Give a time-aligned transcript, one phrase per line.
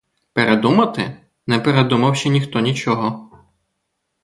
[0.33, 1.17] Передумати—
[1.47, 3.29] не передумав ще ніхто нічого.